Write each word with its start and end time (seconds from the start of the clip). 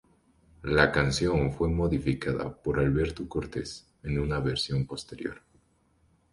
La 0.63 0.91
canción 0.91 1.51
fue 1.53 1.69
modificada 1.69 2.49
por 2.51 2.79
Alberto 2.79 3.29
Cortez 3.29 3.85
en 4.01 4.17
una 4.17 4.39
versión 4.39 4.87
posterior. 4.87 5.43